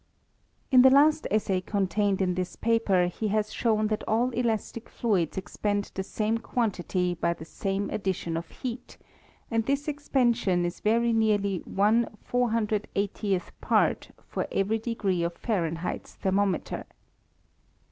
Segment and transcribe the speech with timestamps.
[0.71, 5.37] In the last essay contained in this paper he has shown that all elastic fluids
[5.37, 8.97] expand the same quan tity by the same addition of heat,
[9.51, 16.15] and this expansion is Tery nearly 1 480th part for every degree of Fahren heit's
[16.15, 16.87] thermometer.